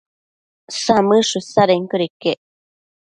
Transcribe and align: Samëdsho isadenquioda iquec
Samëdsho 0.83 1.37
isadenquioda 1.41 2.07
iquec 2.09 2.39